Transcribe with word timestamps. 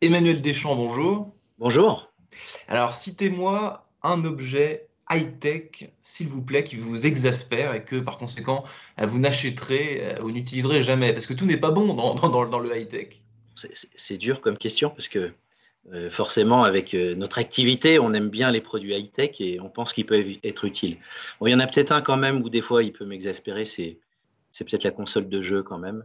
Emmanuel 0.00 0.40
Deschamps, 0.40 0.76
bonjour. 0.76 1.34
Bonjour. 1.58 2.12
Alors, 2.68 2.94
citez-moi 2.94 3.88
un 4.02 4.24
objet 4.24 4.88
high-tech, 5.10 5.90
s'il 6.00 6.28
vous 6.28 6.42
plaît, 6.42 6.62
qui 6.64 6.76
vous 6.76 7.06
exaspère 7.06 7.74
et 7.74 7.84
que 7.84 7.96
par 7.96 8.18
conséquent, 8.18 8.64
euh, 9.00 9.06
vous 9.06 9.18
n'achèterez 9.18 10.00
euh, 10.02 10.22
ou 10.22 10.30
n'utiliserez 10.30 10.82
jamais. 10.82 11.12
Parce 11.12 11.26
que 11.26 11.34
tout 11.34 11.46
n'est 11.46 11.56
pas 11.56 11.70
bon 11.70 11.94
dans, 11.94 12.14
dans, 12.14 12.46
dans 12.46 12.58
le 12.58 12.76
high-tech. 12.76 13.22
C'est 13.96 14.16
dur 14.16 14.40
comme 14.40 14.56
question 14.56 14.90
parce 14.90 15.08
que 15.08 15.32
euh, 15.92 16.10
forcément, 16.10 16.62
avec 16.62 16.92
notre 16.94 17.38
activité, 17.38 17.98
on 17.98 18.12
aime 18.12 18.28
bien 18.28 18.52
les 18.52 18.60
produits 18.60 18.94
high-tech 18.94 19.40
et 19.40 19.58
on 19.60 19.68
pense 19.68 19.92
qu'ils 19.92 20.06
peuvent 20.06 20.36
être 20.44 20.64
utiles. 20.64 20.98
Bon, 21.40 21.46
il 21.46 21.50
y 21.50 21.54
en 21.54 21.60
a 21.60 21.66
peut-être 21.66 21.90
un 21.90 22.02
quand 22.02 22.16
même 22.16 22.42
où 22.42 22.50
des 22.50 22.60
fois 22.60 22.84
il 22.84 22.92
peut 22.92 23.04
m'exaspérer, 23.04 23.64
c'est 23.64 23.98
peut-être 24.58 24.84
la 24.84 24.92
console 24.92 25.28
de 25.28 25.40
jeu 25.40 25.64
quand 25.64 25.78
même. 25.78 26.04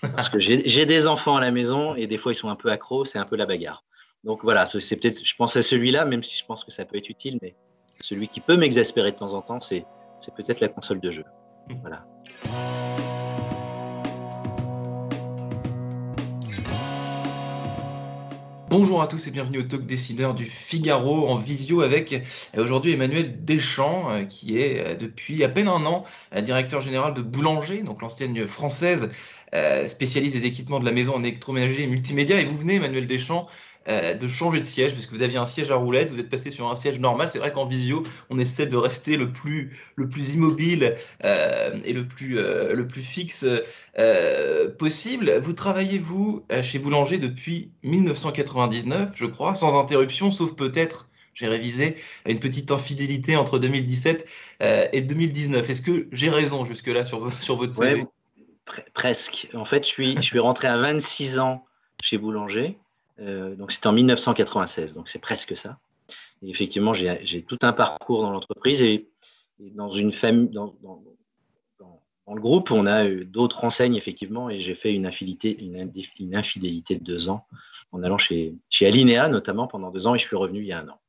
Parce 0.00 0.28
que 0.28 0.38
j'ai 0.38 0.86
des 0.86 1.06
enfants 1.06 1.36
à 1.36 1.40
la 1.40 1.50
maison 1.50 1.94
et 1.94 2.06
des 2.06 2.18
fois 2.18 2.32
ils 2.32 2.36
sont 2.36 2.48
un 2.48 2.56
peu 2.56 2.70
accros, 2.70 3.04
c'est 3.04 3.18
un 3.18 3.24
peu 3.24 3.36
la 3.36 3.46
bagarre. 3.46 3.84
Donc 4.24 4.42
voilà, 4.42 4.66
c'est 4.66 4.96
peut-être, 4.96 5.24
je 5.24 5.34
pense 5.36 5.56
à 5.56 5.62
celui-là, 5.62 6.04
même 6.04 6.22
si 6.22 6.36
je 6.36 6.44
pense 6.44 6.64
que 6.64 6.70
ça 6.70 6.84
peut 6.84 6.96
être 6.96 7.08
utile, 7.08 7.38
mais 7.42 7.54
celui 8.02 8.28
qui 8.28 8.40
peut 8.40 8.56
m'exaspérer 8.56 9.12
de 9.12 9.16
temps 9.16 9.32
en 9.34 9.42
temps, 9.42 9.60
c'est 9.60 9.84
peut-être 10.36 10.60
la 10.60 10.68
console 10.68 11.00
de 11.00 11.10
jeu. 11.10 11.24
Voilà. 11.82 12.06
Bonjour 18.70 19.00
à 19.00 19.06
tous 19.06 19.26
et 19.26 19.30
bienvenue 19.30 19.60
au 19.60 19.62
Talk 19.62 19.86
Décideur 19.86 20.34
du 20.34 20.44
Figaro 20.44 21.26
en 21.28 21.36
visio 21.36 21.80
avec 21.80 22.12
euh, 22.12 22.62
aujourd'hui 22.62 22.92
Emmanuel 22.92 23.42
Deschamps 23.42 24.10
euh, 24.10 24.24
qui 24.24 24.58
est 24.58 24.86
euh, 24.86 24.94
depuis 24.94 25.42
à 25.42 25.48
peine 25.48 25.68
un 25.68 25.86
an 25.86 26.04
directeur 26.42 26.82
général 26.82 27.14
de 27.14 27.22
Boulanger, 27.22 27.82
donc 27.82 28.02
l'enseigne 28.02 28.46
française 28.46 29.08
spécialiste 29.86 30.36
des 30.36 30.44
équipements 30.44 30.80
de 30.80 30.84
la 30.84 30.92
maison 30.92 31.14
en 31.14 31.22
électroménager 31.24 31.84
et 31.84 31.86
multimédia. 31.86 32.38
Et 32.38 32.44
vous 32.44 32.58
venez 32.58 32.74
Emmanuel 32.74 33.06
Deschamps 33.06 33.46
euh, 33.88 34.14
de 34.14 34.28
changer 34.28 34.60
de 34.60 34.64
siège, 34.64 34.92
parce 34.92 35.06
que 35.06 35.14
vous 35.14 35.22
aviez 35.22 35.38
un 35.38 35.44
siège 35.44 35.70
à 35.70 35.76
roulette, 35.76 36.10
vous 36.10 36.20
êtes 36.20 36.28
passé 36.28 36.50
sur 36.50 36.70
un 36.70 36.74
siège 36.74 37.00
normal. 37.00 37.28
C'est 37.28 37.38
vrai 37.38 37.52
qu'en 37.52 37.64
visio, 37.64 38.02
on 38.28 38.38
essaie 38.38 38.66
de 38.66 38.76
rester 38.76 39.16
le 39.16 39.32
plus, 39.32 39.76
le 39.96 40.08
plus 40.08 40.34
immobile 40.34 40.94
euh, 41.24 41.78
et 41.84 41.92
le 41.92 42.06
plus, 42.06 42.38
euh, 42.38 42.74
le 42.74 42.86
plus 42.86 43.02
fixe 43.02 43.46
possible. 44.78 45.38
Vous 45.42 45.52
travaillez, 45.52 45.98
vous, 45.98 46.44
chez 46.62 46.78
Boulanger 46.78 47.18
depuis 47.18 47.70
1999, 47.82 49.12
je 49.14 49.26
crois, 49.26 49.54
sans 49.54 49.78
interruption, 49.78 50.30
sauf 50.30 50.54
peut-être 50.54 51.08
j'ai 51.34 51.46
révisé 51.46 51.96
une 52.26 52.40
petite 52.40 52.70
infidélité 52.70 53.36
entre 53.36 53.58
2017 53.58 54.28
et 54.92 55.00
2019. 55.02 55.68
Est-ce 55.70 55.82
que 55.82 56.08
j'ai 56.12 56.30
raison 56.30 56.64
jusque-là 56.64 57.04
sur, 57.04 57.30
sur 57.40 57.56
votre 57.56 57.72
CV? 57.72 58.04
Presque. 58.92 59.48
En 59.54 59.64
fait, 59.64 59.84
je 59.84 59.88
suis, 59.88 60.16
je 60.16 60.22
suis 60.22 60.38
rentré 60.38 60.68
à 60.68 60.76
26 60.76 61.38
ans 61.38 61.64
chez 62.02 62.18
Boulanger. 62.18 62.76
Euh, 63.20 63.54
donc 63.56 63.72
c'était 63.72 63.86
en 63.86 63.92
1996, 63.92 64.94
donc 64.94 65.08
c'est 65.08 65.18
presque 65.18 65.56
ça. 65.56 65.78
Et 66.42 66.50
effectivement, 66.50 66.92
j'ai 66.92 67.42
tout 67.42 67.58
un 67.62 67.72
parcours 67.72 68.22
dans 68.22 68.30
l'entreprise 68.30 68.82
et, 68.82 69.08
dans 69.58 69.90
une 69.90 70.12
famille, 70.12 70.50
dans, 70.50 70.74
le 72.34 72.40
groupe, 72.40 72.70
on 72.70 72.86
a 72.86 73.08
d'autres 73.08 73.64
enseignes 73.64 73.96
effectivement, 73.96 74.50
et 74.50 74.60
j'ai 74.60 74.74
fait 74.74 74.94
une 74.94 75.06
infidélité, 75.06 75.58
une, 75.58 75.90
une, 76.20 76.36
infidélité 76.36 76.96
de 76.96 77.02
deux 77.02 77.28
ans 77.30 77.46
en 77.90 78.02
allant 78.02 78.18
chez, 78.18 78.54
chez 78.68 78.86
Alinea 78.86 79.28
notamment 79.28 79.66
pendant 79.66 79.90
deux 79.90 80.06
ans, 80.06 80.14
et 80.14 80.18
je 80.18 80.26
suis 80.26 80.36
revenu 80.36 80.60
il 80.60 80.66
y 80.66 80.72
a 80.72 80.78
un 80.78 80.88
an. 80.88 81.00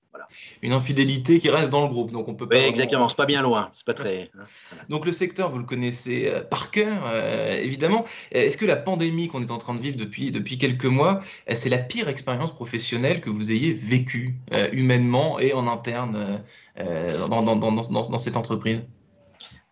Une 0.61 0.73
infidélité 0.73 1.39
qui 1.39 1.49
reste 1.49 1.69
dans 1.69 1.81
le 1.81 1.89
groupe, 1.89 2.11
donc 2.11 2.27
on 2.27 2.35
peut 2.35 2.47
pas. 2.47 2.57
Oui, 2.57 2.63
exactement, 2.63 3.09
c'est 3.09 3.17
pas 3.17 3.25
bien 3.25 3.41
loin, 3.41 3.69
c'est 3.71 3.85
pas 3.85 3.93
très. 3.93 4.31
Donc 4.89 5.05
le 5.05 5.11
secteur, 5.11 5.49
vous 5.49 5.57
le 5.57 5.65
connaissez 5.65 6.29
euh, 6.29 6.41
par 6.41 6.71
cœur, 6.71 7.03
euh, 7.07 7.57
évidemment. 7.57 8.05
Est-ce 8.31 8.57
que 8.57 8.65
la 8.65 8.75
pandémie 8.75 9.27
qu'on 9.27 9.41
est 9.41 9.51
en 9.51 9.57
train 9.57 9.73
de 9.73 9.79
vivre 9.79 9.97
depuis 9.97 10.31
depuis 10.31 10.57
quelques 10.57 10.85
mois, 10.85 11.19
euh, 11.49 11.53
c'est 11.55 11.69
la 11.69 11.77
pire 11.77 12.07
expérience 12.09 12.53
professionnelle 12.53 13.21
que 13.21 13.29
vous 13.29 13.51
ayez 13.51 13.73
vécue 13.73 14.35
humainement 14.71 15.39
et 15.39 15.53
en 15.53 15.67
interne 15.67 16.41
dans, 16.77 17.41
dans, 17.41 17.55
dans, 17.55 17.71
dans, 17.71 18.17
cette 18.17 18.37
entreprise? 18.37 18.81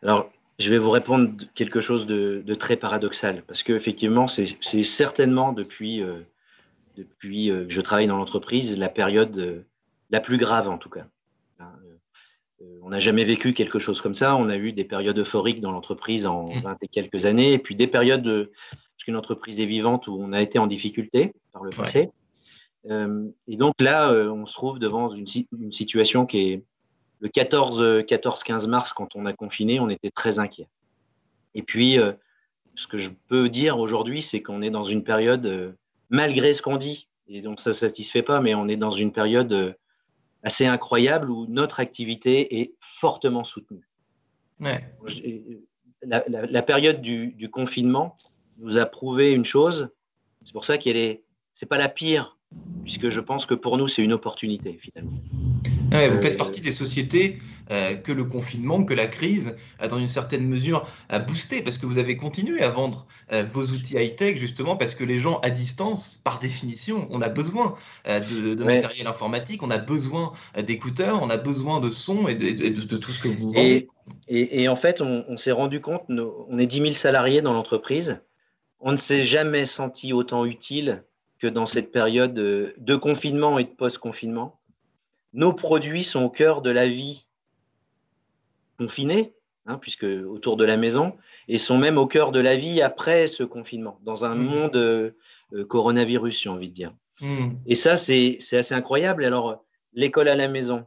Alors, 0.03 0.29
je 0.59 0.69
vais 0.69 0.78
vous 0.78 0.89
répondre 0.89 1.31
quelque 1.56 1.81
chose 1.81 2.06
de, 2.06 2.44
de 2.45 2.53
très 2.56 2.78
paradoxal, 2.78 3.44
parce 3.47 3.63
que 3.63 3.74
effectivement, 3.74 4.28
c'est 4.28 4.84
certainement 4.84 5.53
depuis 5.53 6.03
depuis 6.95 7.47
que 7.47 7.69
je 7.69 7.81
travaille 7.81 8.07
dans 8.07 8.18
l'entreprise 8.18 8.78
la 8.78 8.89
période 8.89 9.66
la 10.09 10.19
plus 10.19 10.38
grave 10.38 10.69
en 10.69 10.78
tout 10.78 10.90
cas. 10.90 11.06
Hein, 11.59 11.72
euh, 11.84 12.63
euh, 12.63 12.79
on 12.84 12.90
n'a 12.90 13.00
jamais 13.00 13.23
vécu 13.23 13.53
quelque 13.53 13.79
chose 13.79 14.01
comme 14.01 14.13
ça. 14.13 14.35
On 14.35 14.50
a 14.50 14.57
eu 14.57 14.72
des 14.72 14.84
périodes 14.84 15.18
euphoriques 15.18 15.62
dans 15.62 15.72
l'entreprise 15.72 16.25
en 16.25 16.45
20 16.45 16.72
mmh. 16.72 16.78
et 16.81 16.88
quelques 16.88 17.25
années, 17.25 17.53
et 17.53 17.59
puis 17.59 17.75
des 17.75 17.88
périodes, 17.88 18.22
de, 18.22 18.51
parce 18.72 19.03
qu'une 19.03 19.16
entreprise 19.16 19.59
est 19.59 19.66
vivante, 19.66 20.07
où 20.07 20.18
on 20.19 20.34
a 20.34 20.41
été 20.41 20.59
en 20.59 20.68
difficulté 20.68 21.34
par 21.51 21.63
le 21.63 21.72
passé. 21.72 22.09
Euh, 22.90 23.28
et 23.47 23.57
donc 23.57 23.75
là, 23.81 24.12
on 24.12 24.45
se 24.45 24.53
trouve 24.53 24.79
devant 24.79 25.13
une, 25.13 25.25
situation 25.72 26.25
qui 26.25 26.39
est 26.39 26.63
le 27.19 27.29
14-15 27.29 28.68
mars, 28.68 28.94
quand 28.94 29.16
on 29.16 29.25
a 29.25 29.34
confiné, 29.34 29.79
on 29.79 29.89
était 29.89 30.12
très 30.12 30.39
inquiet. 30.39 30.68
Et 31.53 31.63
puis, 31.63 31.97
ce 32.75 32.88
que 32.88 32.97
je 32.97 33.09
peux 33.28 33.50
dire 33.50 33.79
aujourd'hui, 33.79 34.22
c'est 34.22 34.41
qu'on 34.41 34.62
est 34.62 34.69
dans 34.69 34.84
une 34.84 35.03
période, 35.03 35.75
malgré 36.09 36.53
ce 36.53 36.62
qu'on 36.62 36.78
dit, 36.78 37.07
et 37.28 37.41
donc 37.41 37.59
ça 37.59 37.72
ne 37.72 37.75
satisfait 37.75 38.22
pas, 38.22 38.39
mais 38.39 38.56
on 38.56 38.68
est 38.68 38.78
dans 38.78 38.91
une 38.91 39.12
période 39.12 39.75
assez 40.44 40.66
incroyable 40.66 41.30
où 41.30 41.46
notre 41.48 41.80
activité 41.80 42.59
est 42.62 42.74
fortement 42.80 43.44
soutenue. 43.44 43.88
La, 46.02 46.62
période 46.62 47.02
du, 47.02 47.50
confinement 47.52 48.16
nous 48.58 48.78
a 48.78 48.86
prouvé 48.86 49.31
une 49.31 49.46
chose, 49.46 49.90
c'est 50.44 50.53
pour 50.53 50.66
ça 50.66 50.78
qu'elle 50.78 50.98
est, 50.98 51.24
c'est 51.53 51.66
pas 51.66 51.78
la 51.78 51.90
pire, 51.90 52.38
puisque 52.84 53.09
je 53.09 53.20
pense 53.20 53.46
que 53.46 53.53
pour 53.53 53.78
nous 53.78 53.88
c'est 53.88 54.03
une 54.03 54.14
opportunité 54.14 54.78
finalement 54.80 55.18
vous 55.90 55.96
euh, 55.96 56.22
faites 56.22 56.38
partie 56.38 56.62
des 56.62 56.72
sociétés 56.72 57.38
euh, 57.72 57.96
que 57.96 58.12
le 58.12 58.24
confinement, 58.24 58.84
que 58.84 58.94
la 58.94 59.08
crise, 59.08 59.56
a 59.80 59.88
dans 59.88 59.98
une 59.98 60.08
certaine 60.08 60.48
mesure, 60.48 60.88
a 61.09 61.20
boosté, 61.20 61.62
parce 61.62 61.78
que 61.78 61.86
vous 61.86 61.98
avez 61.98 62.18
continué 62.18 62.62
à 62.62 62.70
vendre 62.70 63.08
euh, 63.34 63.44
vos 63.52 63.64
outils 63.66 63.96
high-tech, 63.96 64.38
justement, 64.38 64.75
parce 64.75 64.96
que 64.96 65.03
les 65.03 65.18
gens 65.18 65.40
à 65.40 65.50
distance, 65.50 66.20
par 66.24 66.40
définition, 66.40 67.08
on 67.12 67.22
a 67.22 67.30
besoin 67.30 67.74
de, 68.06 68.64
matériel 68.64 69.08
informatique, 69.08 69.64
on 69.64 69.72
a 69.72 69.78
besoin 69.78 70.31
d'écouteurs, 70.66 71.22
on 71.22 71.30
a 71.30 71.38
besoin 71.38 71.80
de 71.80 71.90
son 71.90 72.28
et 72.28 72.36
de, 72.36 72.98
tout 72.98 73.12
ce 73.12 73.19
que 73.19 73.28
vous 73.28 73.52
vendez. 73.52 73.88
Et, 74.30 74.68
en 74.69 74.75
fait, 74.75 75.02
on, 75.02 75.38
s'est 75.38 75.52
rendu 75.52 75.81
compte, 75.81 76.04
on 76.09 76.58
est 76.58 76.68
10 76.68 76.78
000 76.78 76.94
salariés 76.94 77.42
dans 77.42 77.54
l'entreprise, 77.54 78.19
on 78.80 78.92
ne 78.92 78.98
s'est 78.98 79.25
jamais 79.25 79.66
senti 79.66 80.14
autant 80.14 80.46
utile 80.46 81.04
que 81.40 81.48
dans 81.48 81.66
cette 81.66 81.92
période 81.92 82.34
de 82.34 82.96
confinement 82.96 83.59
et 83.59 83.66
de 83.66 83.69
post-confinement 83.69 84.56
nos 85.33 85.53
produits 85.53 86.03
sont 86.03 86.23
au 86.23 86.29
cœur 86.29 86.61
de 86.61 86.69
la 86.69 86.88
vie 86.88 87.27
confinée, 88.77 89.33
hein, 89.65 89.77
puisque 89.77 90.03
autour 90.03 90.57
de 90.57 90.65
la 90.65 90.77
maison, 90.77 91.15
et 91.47 91.57
sont 91.57 91.77
même 91.77 91.97
au 91.97 92.07
cœur 92.07 92.31
de 92.31 92.39
la 92.39 92.55
vie 92.55 92.81
après 92.81 93.27
ce 93.27 93.43
confinement, 93.43 93.99
dans 94.03 94.25
un 94.25 94.35
mmh. 94.35 94.43
monde 94.43 94.75
euh, 94.75 95.11
coronavirus, 95.67 96.41
j'ai 96.41 96.49
envie 96.49 96.69
de 96.69 96.73
dire. 96.73 96.93
Mmh. 97.21 97.49
Et 97.65 97.75
ça, 97.75 97.97
c'est 97.97 98.38
assez 98.51 98.74
incroyable. 98.74 99.25
Alors, 99.25 99.63
l'école 99.94 100.27
à 100.27 100.35
la 100.35 100.47
maison, 100.47 100.85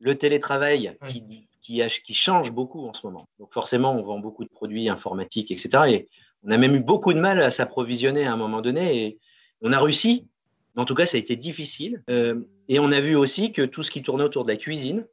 le 0.00 0.14
télétravail 0.14 0.96
qui, 1.08 1.48
qui, 1.60 2.14
change 2.14 2.52
beaucoup 2.52 2.86
en 2.86 2.92
ce 2.92 3.06
moment. 3.06 3.28
Donc, 3.38 3.52
forcément, 3.52 3.92
on 3.92 4.02
vend 4.02 4.20
beaucoup 4.20 4.44
de 4.44 4.50
produits 4.50 4.88
informatiques, 4.88 5.50
etc. 5.50 5.68
Et 5.88 6.08
on 6.44 6.50
a 6.50 6.58
même 6.58 6.76
eu 6.76 6.80
beaucoup 6.80 7.12
de 7.12 7.18
mal 7.18 7.40
à 7.40 7.50
s'approvisionner 7.50 8.24
à 8.24 8.32
un 8.32 8.36
moment 8.36 8.60
donné. 8.60 9.04
Et 9.04 9.18
on 9.62 9.72
a 9.72 9.80
réussi, 9.80 10.28
en 10.76 10.84
tout 10.84 10.94
cas, 10.94 11.06
ça 11.06 11.16
a 11.16 11.20
été 11.20 11.36
difficile. 11.36 12.02
Euh, 12.10 12.40
et 12.68 12.78
on 12.78 12.92
a 12.92 13.00
vu 13.00 13.16
aussi 13.16 13.52
que 13.52 13.62
tout 13.62 13.82
ce 13.82 13.90
qui 13.90 14.02
tournait 14.02 14.24
autour 14.24 14.44
de 14.44 14.50
la 14.50 14.56
cuisine, 14.56 15.06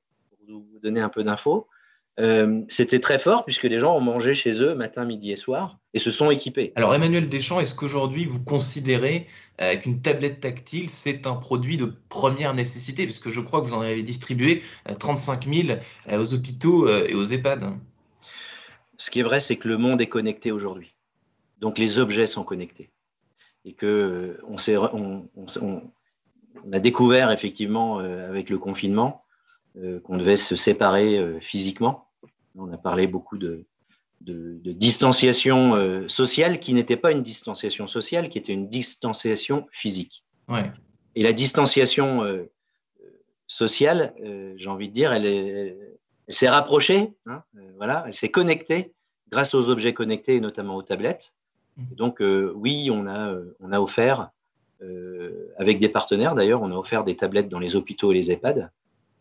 pour 0.48 0.60
vous 0.60 0.80
donner 0.82 1.00
un 1.00 1.10
peu 1.10 1.24
d'infos, 1.24 1.68
euh, 2.20 2.62
c'était 2.68 3.00
très 3.00 3.18
fort 3.18 3.44
puisque 3.44 3.64
les 3.64 3.80
gens 3.80 3.98
ont 3.98 4.02
mangé 4.02 4.36
chez 4.36 4.62
eux 4.62 4.76
matin, 4.76 5.04
midi 5.04 5.32
et 5.32 5.36
soir 5.36 5.80
et 5.96 6.00
se 6.00 6.12
sont 6.12 6.30
équipés. 6.30 6.72
Alors 6.76 6.94
Emmanuel 6.94 7.28
Deschamps, 7.28 7.60
est-ce 7.60 7.74
qu'aujourd'hui 7.74 8.26
vous 8.26 8.44
considérez 8.44 9.26
euh, 9.62 9.76
qu'une 9.78 10.00
tablette 10.00 10.40
tactile 10.40 10.90
c'est 10.90 11.26
un 11.26 11.34
produit 11.34 11.76
de 11.76 11.92
première 12.10 12.54
nécessité? 12.54 13.08
Parce 13.08 13.18
que 13.18 13.32
je 13.32 13.42
crois 13.42 13.62
que 13.62 13.66
vous 13.66 13.74
en 13.74 13.82
avez 13.82 14.04
distribué 14.04 14.62
35 15.00 15.48
000 15.52 15.80
aux 16.12 16.34
hôpitaux 16.36 16.88
et 16.88 17.16
aux 17.16 17.24
EHPAD. 17.24 17.64
Ce 19.00 19.10
qui 19.10 19.20
est 19.20 19.24
vrai, 19.24 19.40
c'est 19.40 19.56
que 19.56 19.68
le 19.68 19.78
monde 19.78 20.00
est 20.00 20.08
connecté 20.08 20.52
aujourd'hui. 20.52 20.94
Donc 21.62 21.80
les 21.80 21.98
objets 21.98 22.28
sont 22.28 22.44
connectés. 22.44 22.92
Et 23.66 23.74
que 23.74 24.40
on, 24.48 25.28
on, 25.62 25.82
a 26.72 26.80
découvert 26.80 27.32
effectivement 27.32 27.98
avec 28.00 28.50
le 28.50 28.58
confinement 28.58 29.24
qu'on 30.04 30.18
devait 30.18 30.38
se 30.38 30.56
séparer 30.56 31.40
physiquement. 31.42 32.10
On 32.56 32.72
a 32.72 32.78
parlé 32.78 33.08
beaucoup 33.08 33.38
de, 33.38 33.66
de, 34.22 34.72
distanciation 34.72 36.08
sociale 36.08 36.60
qui 36.60 36.74
n'était 36.74 36.96
pas 36.96 37.12
une 37.12 37.24
distanciation 37.24 37.88
sociale, 37.88 38.30
qui 38.30 38.38
était 38.38 38.54
une 38.54 38.70
distanciation 38.70 39.68
physique. 39.72 40.24
Ouais. 40.48 40.72
Et 41.16 41.24
la 41.24 41.34
distanciation 41.34 42.22
sociale, 43.48 44.14
j'ai 44.56 44.70
envie 44.70 44.90
de 44.90 44.94
dire, 44.94 45.12
elle, 45.12 45.26
elle 46.28 46.34
s'est 46.34 46.50
rapprochée, 46.50 47.14
hein, 47.26 47.44
voilà, 47.78 48.04
elle 48.08 48.14
s'est 48.14 48.32
connectée 48.32 48.94
grâce 49.30 49.54
aux 49.54 49.70
objets 49.70 49.94
connectés 49.94 50.36
et 50.36 50.40
notamment 50.40 50.76
aux 50.76 50.84
tablettes. 50.84 51.34
Mmh. 51.78 51.96
donc, 51.96 52.22
euh, 52.22 52.52
oui, 52.56 52.90
on 52.92 53.08
a, 53.08 53.32
euh, 53.32 53.56
on 53.60 53.72
a 53.72 53.80
offert, 53.80 54.30
euh, 54.82 55.52
avec 55.58 55.80
des 55.80 55.90
partenaires 55.90 56.36
d'ailleurs, 56.36 56.62
on 56.62 56.72
a 56.72 56.76
offert 56.76 57.04
des 57.04 57.16
tablettes 57.16 57.50
dans 57.50 57.60
les 57.60 57.76
hôpitaux 57.76 58.12
et 58.12 58.16
les 58.16 58.32
EHPAD, 58.32 58.72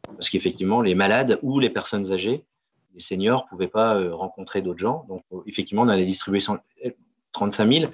parce 0.07 0.29
qu'effectivement, 0.29 0.83
les 0.83 0.95
malades 0.95 1.39
ou 1.43 1.61
les 1.61 1.71
personnes 1.71 2.13
âgées, 2.13 2.45
les 2.95 3.01
seniors, 3.01 3.45
ne 3.45 3.49
pouvaient 3.49 3.69
pas 3.69 4.15
rencontrer 4.15 4.61
d'autres 4.61 4.81
gens. 4.81 5.07
Donc, 5.09 5.23
effectivement, 5.47 5.83
on 5.83 5.89
a 5.89 5.97
les 5.97 6.05
distribué 6.05 6.41
35 7.33 7.73
000. 7.73 7.93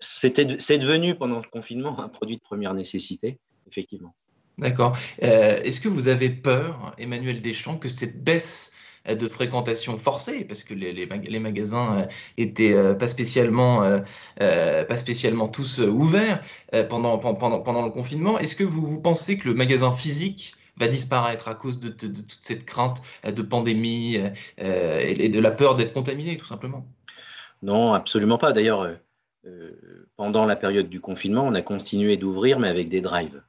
C'est 0.00 0.78
devenu 0.78 1.14
pendant 1.14 1.36
le 1.36 1.48
confinement 1.50 1.98
un 1.98 2.08
produit 2.08 2.36
de 2.36 2.42
première 2.42 2.74
nécessité, 2.74 3.38
effectivement. 3.70 4.14
D'accord. 4.58 4.98
Est-ce 5.18 5.80
que 5.80 5.88
vous 5.88 6.08
avez 6.08 6.28
peur, 6.28 6.94
Emmanuel 6.98 7.40
Deschamps, 7.40 7.78
que 7.78 7.88
cette 7.88 8.22
baisse 8.22 8.72
de 9.06 9.28
fréquentation 9.28 9.96
forcée, 9.96 10.44
parce 10.44 10.62
que 10.62 10.74
les, 10.74 10.92
les, 10.92 11.38
magasins 11.40 12.06
n'étaient 12.36 12.72
euh, 12.72 12.90
euh, 12.90 12.94
pas 12.94 13.08
spécialement, 13.08 14.00
pas 14.38 14.96
spécialement 14.96 15.48
tous 15.48 15.78
ouverts 15.78 16.40
pendant, 16.88 17.18
pendant, 17.18 17.60
pendant 17.60 17.84
le 17.84 17.90
confinement. 17.90 18.38
Est-ce 18.38 18.54
que 18.54 18.64
vous, 18.64 18.84
vous 18.84 19.00
pensez 19.00 19.38
que 19.38 19.48
le 19.48 19.54
magasin 19.54 19.90
physique 19.92 20.54
va 20.76 20.88
disparaître 20.88 21.48
à 21.48 21.54
cause 21.54 21.80
de, 21.80 21.88
toute 21.88 22.38
cette 22.40 22.64
crainte 22.64 23.00
de 23.24 23.42
pandémie 23.42 24.18
et 24.58 25.28
de 25.28 25.40
la 25.40 25.50
peur 25.50 25.76
d'être 25.76 25.92
contaminé, 25.92 26.36
tout 26.36 26.46
simplement? 26.46 26.86
Non, 27.62 27.94
absolument 27.94 28.38
pas. 28.38 28.52
D'ailleurs, 28.52 28.96
pendant 30.16 30.44
la 30.44 30.56
période 30.56 30.88
du 30.88 31.00
confinement, 31.00 31.46
on 31.46 31.54
a 31.54 31.62
continué 31.62 32.16
d'ouvrir, 32.16 32.58
mais 32.58 32.68
avec 32.68 32.88
des 32.88 33.00
drives. 33.00 33.42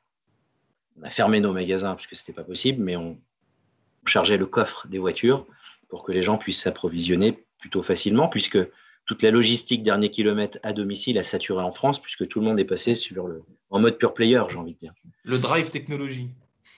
On 1.00 1.04
a 1.04 1.09
fermé 1.09 1.39
nos 1.39 1.54
magasins 1.54 1.94
parce 1.94 2.07
que 2.07 2.15
ce 2.15 2.21
n'était 2.21 2.33
pas 2.33 2.44
possible, 2.44 2.83
mais 2.83 2.95
on 2.95 3.18
chargeait 4.06 4.38
le 4.38 4.45
coffre 4.45 4.88
des 4.88 4.98
voitures 4.98 5.45
pour 5.89 6.03
que 6.03 6.12
les 6.12 6.21
gens 6.21 6.38
puissent 6.38 6.62
s'approvisionner 6.62 7.44
plutôt 7.59 7.83
facilement, 7.83 8.27
puisque 8.27 8.57
toute 9.06 9.21
la 9.24 9.31
logistique 9.31 9.83
dernier 9.83 10.09
kilomètre 10.09 10.59
à 10.63 10.74
domicile 10.74 11.18
a 11.19 11.24
saturé 11.24 11.63
en 11.63 11.71
France, 11.71 12.01
puisque 12.01 12.27
tout 12.27 12.39
le 12.39 12.45
monde 12.45 12.59
est 12.59 12.65
passé 12.65 12.95
sur 12.95 13.27
le, 13.27 13.44
en 13.69 13.80
mode 13.80 13.98
pure 13.98 14.13
player, 14.13 14.42
j'ai 14.50 14.57
envie 14.57 14.74
de 14.74 14.80
dire. 14.80 14.94
Le 15.24 15.38
drive 15.38 15.69
technologie. 15.69 16.30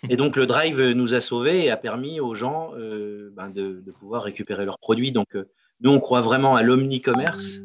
Et 0.09 0.17
donc 0.17 0.35
le 0.35 0.45
drive 0.45 0.81
nous 0.81 1.13
a 1.13 1.21
sauvés 1.21 1.63
et 1.65 1.71
a 1.71 1.77
permis 1.77 2.19
aux 2.19 2.35
gens 2.35 2.71
euh, 2.75 3.31
ben, 3.35 3.49
de, 3.49 3.81
pouvoir 3.99 4.23
récupérer 4.23 4.65
leurs 4.65 4.79
produits. 4.79 5.11
Donc 5.11 5.35
euh, 5.35 5.49
nous, 5.81 5.91
on 5.91 5.99
croit 5.99 6.21
vraiment 6.21 6.55
à 6.55 6.63
l'omnicommerce, 6.63 7.59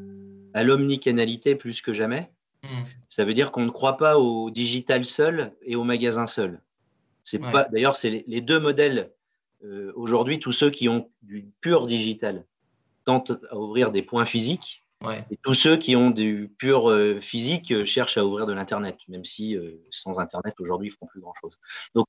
à 0.55 0.63
l'omnicanalité 0.63 1.55
plus 1.55 1.81
que 1.81 1.93
jamais. 1.93 2.31
Hmm. 2.63 2.85
Ça 3.09 3.25
veut 3.25 3.35
dire 3.35 3.53
qu'on 3.53 3.65
ne 3.65 3.71
croit 3.71 3.97
pas 3.97 4.19
au 4.19 4.51
digital 4.51 5.05
seul 5.05 5.53
et 5.63 5.77
au 5.77 5.85
magasin 5.85 6.27
seul. 6.27 6.61
C'est 7.25 7.39
pas. 7.39 7.65
D'ailleurs, 7.65 7.97
c'est 7.97 8.25
les, 8.27 8.41
deux 8.41 8.59
modèles 8.59 9.13
euh, 9.65 9.93
aujourd'hui, 9.97 10.39
tous 10.39 10.53
ceux 10.53 10.71
qui 10.71 10.89
ont 10.89 11.11
du 11.23 11.47
pur 11.61 11.87
digital 11.87 12.45
tentent 13.05 13.33
à 13.51 13.57
ouvrir 13.57 13.91
des 13.91 14.03
points 14.03 14.27
physiques. 14.27 14.85
Et 15.31 15.39
tous 15.43 15.55
ceux 15.55 15.77
qui 15.77 15.95
ont 15.95 16.11
du 16.11 16.51
pur 16.59 16.91
euh, 16.91 17.21
physique 17.21 17.71
euh, 17.71 17.85
cherchent 17.85 18.17
à 18.17 18.25
ouvrir 18.25 18.47
de 18.47 18.53
l'Internet, 18.53 18.97
même 19.07 19.25
si 19.25 19.57
sans 19.91 20.19
Internet, 20.19 20.55
aujourd'hui, 20.59 20.89
ils 20.89 20.91
ne 20.91 20.95
feront 20.95 21.07
plus 21.07 21.21
grand-chose. 21.21 21.59
Donc, 21.95 22.09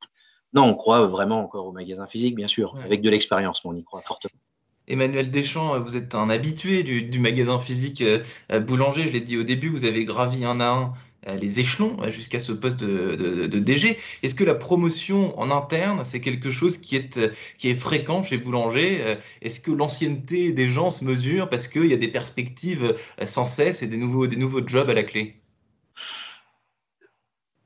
non, 0.54 0.64
on 0.64 0.74
croit 0.74 1.06
vraiment 1.06 1.44
encore 1.44 1.68
au 1.68 1.72
magasin 1.72 2.08
physique, 2.08 2.36
bien 2.36 2.48
sûr, 2.48 2.76
avec 2.84 3.02
de 3.02 3.10
l'expérience, 3.10 3.64
mais 3.64 3.72
on 3.72 3.76
y 3.76 3.84
croit 3.84 4.02
fortement. 4.02 4.40
Emmanuel 4.88 5.30
Deschamps, 5.30 5.80
vous 5.80 5.98
êtes 5.98 6.16
un 6.16 6.32
habitué 6.32 6.82
du, 6.82 7.04
du 7.04 7.20
magasin 7.20 7.60
physique 7.60 8.04
Boulanger, 8.50 9.08
je 9.08 9.14
l'ai 9.14 9.20
dit 9.20 9.38
au 9.38 9.44
début, 9.44 9.70
vous 9.70 9.86
avez 9.86 10.04
gravi 10.04 10.44
un 10.46 10.60
à 10.60 10.72
un 10.72 10.94
les 11.28 11.60
échelons 11.60 11.98
euh, 12.02 12.12
jusqu'à 12.12 12.40
ce 12.40 12.52
poste 12.52 12.84
de, 12.84 13.48
DG. 13.48 13.98
Est-ce 14.24 14.36
que 14.36 14.44
la 14.44 14.56
promotion 14.56 15.38
en 15.40 15.52
interne, 15.52 16.02
c'est 16.06 16.22
quelque 16.22 16.50
chose 16.50 16.78
qui 16.78 16.96
est, 16.96 17.18
euh, 17.18 17.30
qui 17.58 17.70
est 17.70 17.76
fréquent 17.76 18.24
chez 18.24 18.38
Boulanger 18.38 19.18
Est-ce 19.42 19.60
que 19.60 19.72
l'ancienneté 19.72 20.52
des 20.52 20.68
gens 20.68 20.92
se 20.92 21.04
mesure 21.04 21.50
parce 21.50 21.68
qu'il 21.68 21.88
y 21.88 21.94
a 21.94 21.98
des 21.98 22.08
perspectives 22.08 22.96
sans 23.26 23.46
cesse 23.46 23.84
et 23.84 23.88
des 23.88 23.98
nouveaux, 23.98 24.28
des 24.28 24.38
nouveaux 24.38 24.66
jobs 24.66 24.90
à 24.90 24.94
la 24.94 25.04
clé? 25.04 25.36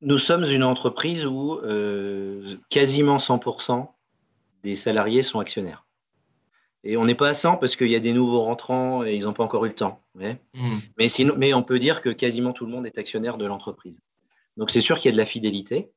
Nous 0.01 0.17
sommes 0.17 0.43
une 0.43 0.63
entreprise 0.63 1.25
où 1.25 1.59
quasiment 2.69 3.17
100% 3.17 3.87
des 4.63 4.75
salariés 4.75 5.21
sont 5.21 5.39
actionnaires. 5.39 5.85
Et 6.83 6.97
on 6.97 7.05
n'est 7.05 7.15
pas 7.15 7.29
à 7.29 7.33
100 7.33 7.57
parce 7.57 7.75
qu'il 7.75 7.87
y 7.87 7.95
a 7.95 7.99
des 7.99 8.13
nouveaux 8.13 8.41
rentrants 8.41 9.05
et 9.05 9.15
ils 9.15 9.23
n'ont 9.23 9.33
pas 9.33 9.43
encore 9.43 9.65
eu 9.65 9.69
le 9.69 9.75
temps. 9.75 10.01
Hmm. 10.15 10.33
Mais, 10.97 11.07
sinon, 11.07 11.33
mais 11.37 11.53
on 11.53 11.63
peut 11.63 11.79
dire 11.79 12.01
que 12.01 12.09
quasiment 12.09 12.51
tout 12.51 12.65
le 12.65 12.71
monde 12.71 12.85
est 12.85 12.97
actionnaire 12.97 13.37
de 13.37 13.45
l'entreprise. 13.45 14.01
Donc 14.57 14.69
c'est 14.69 14.81
sûr 14.81 14.99
qu'il 14.99 15.09
y 15.09 15.13
a 15.13 15.15
de 15.15 15.17
la 15.17 15.25
fidélité. 15.25 15.89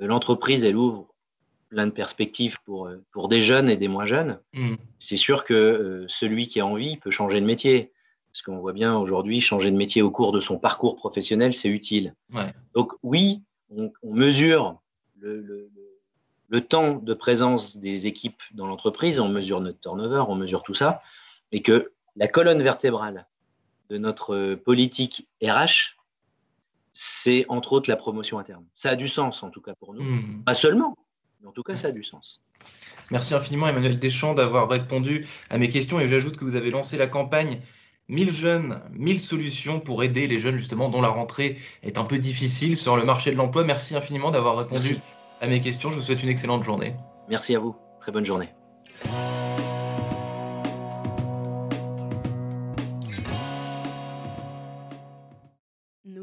Euh, 0.00 0.06
l'entreprise, 0.06 0.64
elle 0.64 0.76
ouvre 0.76 1.14
plein 1.68 1.86
de 1.86 1.92
perspectives 1.92 2.56
pour, 2.64 2.86
euh, 2.86 3.04
pour 3.12 3.28
des 3.28 3.42
jeunes 3.42 3.68
et 3.68 3.76
des 3.76 3.88
moins 3.88 4.06
jeunes. 4.06 4.40
Hmm. 4.54 4.74
C'est 4.98 5.16
sûr 5.16 5.44
que 5.44 5.54
euh, 5.54 6.04
celui 6.08 6.48
qui 6.48 6.60
a 6.60 6.66
envie 6.66 6.96
peut 6.96 7.10
changer 7.10 7.40
de 7.40 7.46
métier. 7.46 7.92
Parce 8.32 8.42
qu'on 8.42 8.58
voit 8.58 8.72
bien 8.72 8.96
aujourd'hui, 8.96 9.40
changer 9.40 9.72
de 9.72 9.76
métier 9.76 10.02
au 10.02 10.10
cours 10.12 10.30
de 10.30 10.40
son 10.40 10.56
parcours 10.56 10.94
professionnel, 10.94 11.52
c'est 11.52 11.68
utile. 11.68 12.14
Donc 12.74 12.92
oui, 13.02 13.42
on, 13.70 13.90
mesure 14.04 14.80
le 15.18 15.40
le 15.40 15.68
temps 16.58 16.96
de 16.96 17.14
présence 17.14 17.76
des 17.76 18.06
équipes 18.06 18.42
dans 18.52 18.66
l'entreprise, 18.66 19.20
on 19.20 19.28
mesure 19.28 19.60
notre 19.60 19.80
turnover, 19.80 20.24
on 20.28 20.34
mesure 20.34 20.62
tout 20.62 20.74
ça, 20.74 21.02
et 21.52 21.62
que 21.62 21.92
la 22.16 22.28
colonne 22.28 22.62
vertébrale 22.62 23.26
de 23.88 23.98
notre 23.98 24.54
politique 24.56 25.28
RH, 25.42 25.96
c'est 26.92 27.46
entre 27.48 27.72
autres 27.72 27.88
la 27.88 27.96
promotion 27.96 28.38
interne. 28.38 28.64
Ça 28.74 28.90
a 28.90 28.96
du 28.96 29.08
sens, 29.08 29.42
en 29.42 29.50
tout 29.50 29.60
cas 29.60 29.74
pour 29.74 29.94
nous. 29.94 30.02
Hmm. 30.02 30.42
Pas 30.44 30.54
seulement, 30.54 30.96
mais 31.40 31.48
en 31.48 31.52
tout 31.52 31.62
cas, 31.62 31.76
ça 31.76 31.88
a 31.88 31.92
du 31.92 32.02
sens. 32.02 32.40
Merci 33.10 33.34
infiniment, 33.34 33.66
Emmanuel 33.66 33.98
Deschamps, 33.98 34.34
d'avoir 34.34 34.68
répondu 34.68 35.26
à 35.50 35.58
mes 35.58 35.68
questions. 35.68 35.98
Et 35.98 36.08
j'ajoute 36.08 36.36
que 36.36 36.44
vous 36.44 36.56
avez 36.56 36.70
lancé 36.70 36.96
la 36.96 37.06
campagne 37.06 37.60
1000 38.08 38.32
jeunes, 38.32 38.80
1000 38.92 39.20
solutions 39.20 39.80
pour 39.80 40.02
aider 40.02 40.26
les 40.26 40.38
jeunes, 40.38 40.56
justement, 40.56 40.88
dont 40.88 41.00
la 41.00 41.08
rentrée 41.08 41.58
est 41.82 41.98
un 41.98 42.04
peu 42.04 42.18
difficile 42.18 42.76
sur 42.76 42.96
le 42.96 43.04
marché 43.04 43.30
de 43.30 43.36
l'emploi. 43.36 43.64
Merci 43.64 43.96
infiniment 43.96 44.30
d'avoir 44.30 44.56
répondu 44.56 44.98
à 45.40 45.48
mes 45.48 45.60
questions. 45.60 45.90
Je 45.90 45.96
vous 45.96 46.02
souhaite 46.02 46.22
une 46.22 46.28
excellente 46.28 46.62
journée. 46.62 46.94
Merci 47.28 47.54
à 47.54 47.58
vous. 47.58 47.74
Très 48.00 48.12
bonne 48.12 48.24
journée. 48.24 48.48